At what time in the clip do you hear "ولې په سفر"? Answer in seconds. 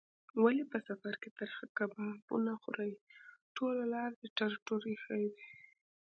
0.43-1.13